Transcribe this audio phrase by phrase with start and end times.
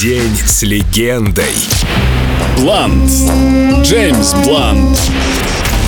[0.00, 1.54] День с легендой.
[2.58, 3.10] Блант.
[3.82, 4.98] Джеймс Блант.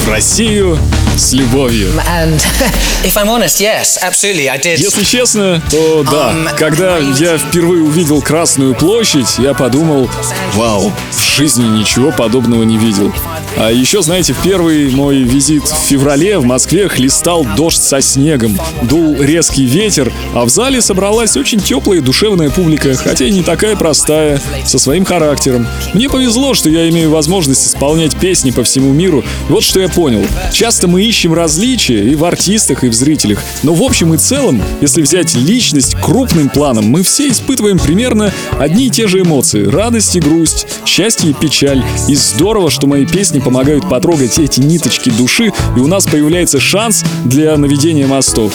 [0.05, 0.79] В Россию
[1.17, 1.89] с любовью.
[2.09, 2.35] And
[3.05, 4.79] if I'm honest, yes, absolutely, I did.
[4.79, 6.33] Если честно, то да.
[6.33, 10.09] Um, Когда я впервые увидел Красную площадь, я подумал,
[10.55, 13.13] вау, в жизни ничего подобного не видел.
[13.59, 18.59] А еще, знаете, в первый мой визит в феврале в Москве хлестал дождь со снегом,
[18.83, 23.43] дул резкий ветер, а в зале собралась очень теплая и душевная публика, хотя и не
[23.43, 25.67] такая простая, со своим характером.
[25.95, 29.25] Мне повезло, что я имею возможность исполнять песни по всему миру.
[29.49, 30.27] Вот что я понял.
[30.53, 33.43] Часто мы ищем различия и в артистах, и в зрителях.
[33.63, 38.89] Но в общем и целом, если взять личность крупным планом, мы все испытываем примерно одни
[38.89, 39.65] и те же эмоции.
[39.65, 41.83] Радость и грусть, счастье и печаль.
[42.07, 47.05] И здорово, что мои песни помогают потрогать эти ниточки души, и у нас появляется шанс
[47.25, 48.53] для наведения мостов.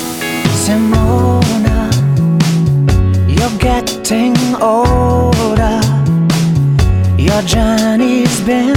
[7.18, 8.76] Your journey's been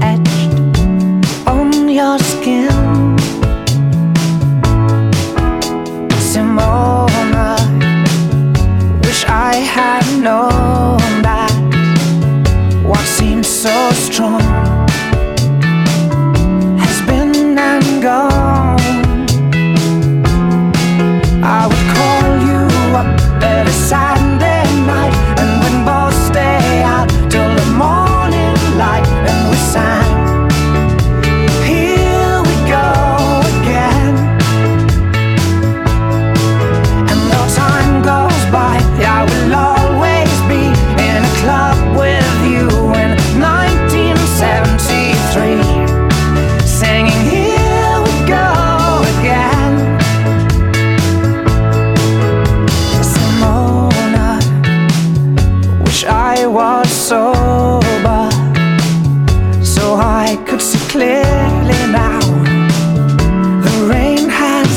[0.00, 0.54] etched
[1.46, 3.05] on your skin.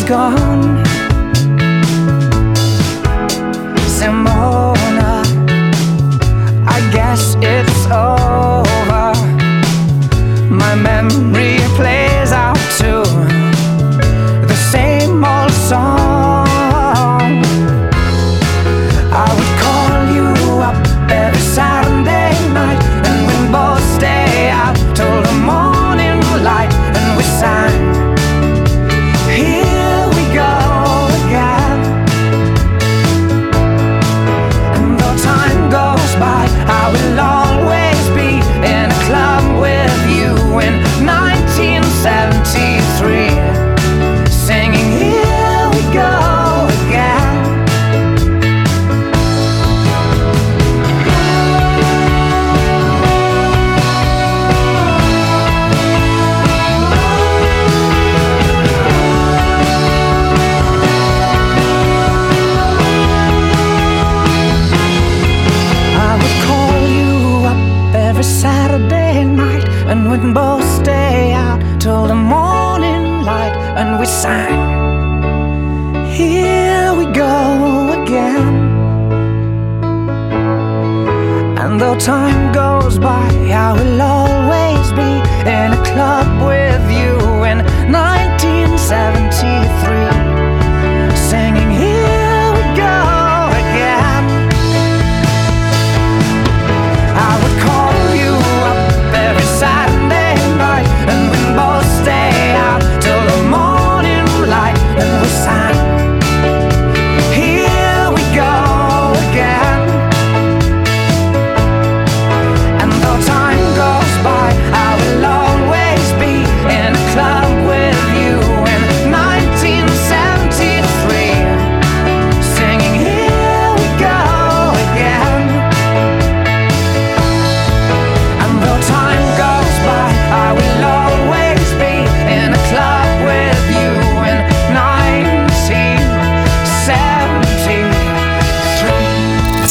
[0.10, 0.84] Gone.
[3.96, 5.22] Simona,
[6.66, 8.19] I guess it's over.
[68.20, 74.60] Every Saturday night And we'd both stay out till the morning light And we sang
[76.12, 78.56] Here we go again.
[81.62, 84.19] And though time goes by I will always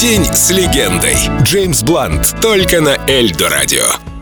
[0.01, 1.17] День с легендой.
[1.43, 2.37] Джеймс Блант.
[2.41, 4.18] Только на Эльдо радио.